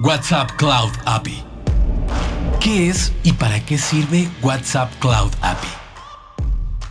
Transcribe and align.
WhatsApp 0.00 0.52
Cloud 0.52 0.92
API. 1.06 1.42
¿Qué 2.60 2.88
es 2.88 3.12
y 3.24 3.32
para 3.32 3.66
qué 3.66 3.78
sirve 3.78 4.28
WhatsApp 4.42 4.92
Cloud 5.00 5.32
API? 5.42 5.66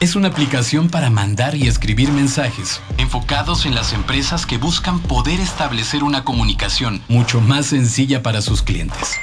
Es 0.02 0.18
una 0.18 0.28
aplicación 0.28 0.90
para 0.90 1.10
mandar 1.10 1.56
y 1.56 1.70
escribir 1.70 2.12
mensajes 2.12 2.82
enfocados 2.98 3.66
en 3.66 3.76
las 3.76 3.94
empresas 3.94 4.46
que 4.46 4.58
buscan 4.58 5.00
poder 5.00 5.40
establecer 5.40 6.04
una 6.04 6.26
comunicación 6.26 7.02
mucho 7.08 7.40
más 7.40 7.68
sencilla 7.68 8.22
para 8.22 8.42
sus 8.42 8.62
clientes. 8.62 9.16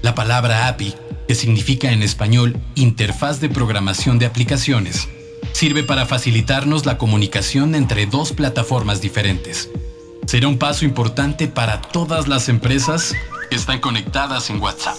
La 0.00 0.14
palabra 0.14 0.68
API, 0.68 0.94
que 1.26 1.34
significa 1.34 1.90
en 1.90 2.00
español 2.00 2.60
Interfaz 2.76 3.40
de 3.40 3.48
Programación 3.48 4.20
de 4.20 4.26
Aplicaciones, 4.26 5.08
sirve 5.50 5.82
para 5.82 6.06
facilitarnos 6.06 6.86
la 6.86 6.96
comunicación 6.96 7.74
entre 7.74 8.06
dos 8.06 8.30
plataformas 8.32 9.00
diferentes. 9.00 9.68
Será 10.26 10.48
un 10.48 10.58
paso 10.58 10.84
importante 10.84 11.48
para 11.48 11.80
todas 11.80 12.28
las 12.28 12.48
empresas 12.48 13.14
que 13.50 13.56
están 13.56 13.80
conectadas 13.80 14.50
en 14.50 14.60
WhatsApp. 14.60 14.96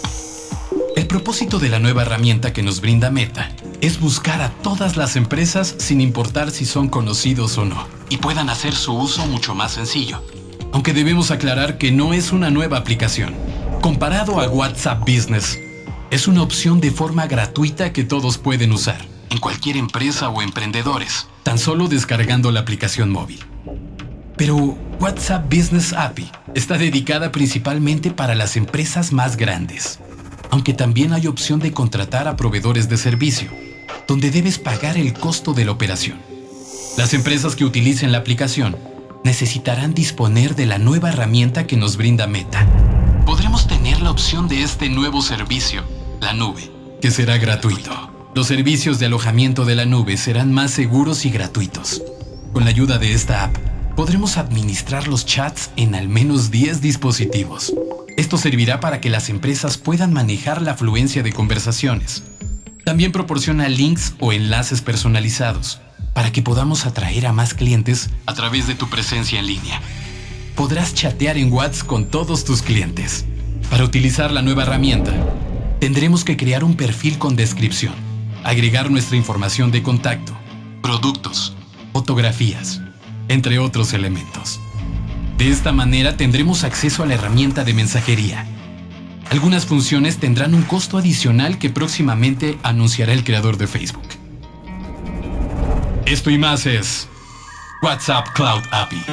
El 0.96 1.08
propósito 1.08 1.60
de 1.60 1.70
la 1.70 1.80
nueva 1.80 2.04
herramienta 2.04 2.54
que 2.54 2.64
nos 2.64 2.80
brinda 2.80 3.10
Meta 3.10 3.52
es 3.82 4.00
buscar 4.00 4.42
a 4.42 4.50
todas 4.50 4.98
las 4.98 5.16
empresas 5.16 5.76
sin 5.78 6.00
importar 6.00 6.52
si 6.52 6.66
son 6.66 6.90
conocidos 6.90 7.58
o 7.58 7.66
no, 7.66 7.88
y 8.10 8.18
puedan 8.18 8.50
hacer 8.50 8.74
su 8.76 8.94
uso 8.94 9.26
mucho 9.26 9.56
más 9.56 9.74
sencillo. 9.74 10.24
Aunque 10.72 10.94
debemos 10.94 11.32
aclarar 11.32 11.78
que 11.78 11.92
no 11.92 12.14
es 12.14 12.32
una 12.32 12.50
nueva 12.50 12.78
aplicación. 12.78 13.36
Comparado 13.82 14.40
a 14.40 14.48
WhatsApp 14.48 15.02
Business, 15.02 15.60
es 16.12 16.28
una 16.28 16.44
opción 16.44 16.80
de 16.80 16.92
forma 16.92 17.28
gratuita 17.28 17.92
que 17.92 18.04
todos 18.04 18.38
pueden 18.38 18.72
usar, 18.72 19.06
en 19.30 19.40
cualquier 19.40 19.76
empresa 19.76 20.30
o 20.30 20.42
emprendedores, 20.42 21.28
tan 21.44 21.58
solo 21.58 21.88
descargando 21.88 22.52
la 22.52 22.62
aplicación 22.62 23.10
móvil. 23.10 23.44
Pero 24.38 24.78
WhatsApp 25.00 25.46
Business 25.54 25.94
API 25.94 26.30
está 26.54 26.78
dedicada 26.78 27.32
principalmente 27.32 28.12
para 28.12 28.36
las 28.36 28.58
empresas 28.58 29.14
más 29.14 29.38
grandes, 29.38 30.00
aunque 30.52 30.74
también 30.74 31.14
hay 31.14 31.28
opción 31.28 31.60
de 31.60 31.72
contratar 31.72 32.28
a 32.28 32.36
proveedores 32.36 32.90
de 32.90 32.98
servicio, 32.98 33.50
donde 34.08 34.32
debes 34.32 34.60
pagar 34.60 34.98
el 34.98 35.14
costo 35.14 35.54
de 35.54 35.66
la 35.66 35.72
operación. 35.72 36.20
Las 36.98 37.14
empresas 37.14 37.56
que 37.56 37.66
utilicen 37.66 38.12
la 38.12 38.20
aplicación 38.20 38.78
necesitarán 39.24 39.94
disponer 39.94 40.56
de 40.56 40.66
la 40.66 40.78
nueva 40.78 41.10
herramienta 41.10 41.66
que 41.66 41.78
nos 41.78 41.98
brinda 41.98 42.28
Meta. 42.28 42.68
Podremos 43.26 43.68
tener 43.68 44.02
la 44.02 44.12
opción 44.12 44.48
de 44.48 44.64
este 44.64 44.90
nuevo 44.90 45.22
servicio, 45.22 45.84
la 46.22 46.34
nube, 46.34 46.70
que 47.02 47.10
será 47.10 47.38
gratuito. 47.38 48.12
Los 48.36 48.48
servicios 48.48 49.00
de 49.00 49.08
alojamiento 49.08 49.66
de 49.66 49.76
la 49.76 49.86
nube 49.86 50.18
serán 50.18 50.54
más 50.54 50.72
seguros 50.72 51.26
y 51.26 51.32
gratuitos. 51.32 52.04
Con 52.54 52.66
la 52.66 52.70
ayuda 52.70 52.98
de 52.98 53.14
esta 53.14 53.46
app, 53.46 53.56
podremos 53.96 54.38
administrar 54.38 55.08
los 55.08 55.26
chats 55.26 55.72
en 55.78 55.96
al 55.96 56.10
menos 56.10 56.52
10 56.52 56.82
dispositivos. 56.82 57.74
Esto 58.18 58.38
servirá 58.38 58.80
para 58.80 59.00
que 59.00 59.10
las 59.10 59.30
empresas 59.30 59.78
puedan 59.78 60.14
manejar 60.14 60.62
la 60.62 60.72
afluencia 60.72 61.24
de 61.24 61.32
conversaciones. 61.32 62.24
También 62.84 63.12
proporciona 63.12 63.70
links 63.70 64.14
o 64.20 64.32
enlaces 64.34 64.82
personalizados 64.82 65.80
para 66.14 66.32
que 66.32 66.42
podamos 66.42 66.86
atraer 66.86 67.26
a 67.26 67.34
más 67.34 67.54
clientes 67.54 68.10
a 68.26 68.34
través 68.34 68.68
de 68.68 68.76
tu 68.76 68.90
presencia 68.90 69.40
en 69.40 69.48
línea. 69.48 69.82
Podrás 70.56 70.94
chatear 70.94 71.38
en 71.38 71.52
WhatsApp 71.52 71.88
con 71.88 72.06
todos 72.06 72.46
tus 72.46 72.62
clientes. 72.62 73.26
Para 73.70 73.84
utilizar 73.84 74.32
la 74.32 74.42
nueva 74.42 74.64
herramienta, 74.64 75.14
tendremos 75.80 76.24
que 76.24 76.38
crear 76.38 76.64
un 76.64 76.76
perfil 76.76 77.18
con 77.18 77.36
descripción, 77.36 77.94
agregar 78.44 78.92
nuestra 78.92 79.18
información 79.18 79.72
de 79.72 79.84
contacto, 79.84 80.38
productos, 80.82 81.56
fotografías, 81.92 82.82
entre 83.28 83.60
otros 83.60 83.94
elementos. 83.94 84.60
De 85.38 85.50
esta 85.50 85.72
manera 85.72 86.16
tendremos 86.18 86.64
acceso 86.64 87.04
a 87.04 87.06
la 87.06 87.16
herramienta 87.16 87.64
de 87.64 87.74
mensajería. 87.74 88.46
Algunas 89.32 89.66
funciones 89.66 90.18
tendrán 90.18 90.54
un 90.54 90.64
costo 90.64 90.98
adicional 90.98 91.58
que 91.58 91.70
próximamente 91.70 92.58
anunciará 92.64 93.12
el 93.12 93.24
creador 93.24 93.58
de 93.58 93.68
Facebook. 93.68 94.08
Esto 96.06 96.30
y 96.30 96.38
más 96.38 96.66
es 96.66 97.08
WhatsApp 97.82 98.28
Cloud 98.34 98.64
API. 98.72 99.04